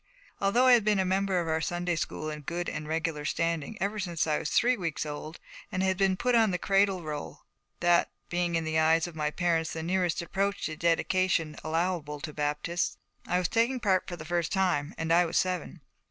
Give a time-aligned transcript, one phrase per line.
[0.39, 3.77] Although I had been a member of our Sunday school in good and regular standing
[3.79, 5.39] ever since I was three weeks old,
[5.71, 7.45] and had been put on the Cradle Roll,
[7.81, 12.33] that being in the eyes of my parents the nearest approach to dedication allowable to
[12.33, 15.81] Baptists, I was taking part for the first time, and I was seven.